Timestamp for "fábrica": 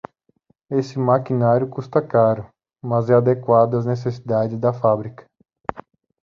4.73-5.27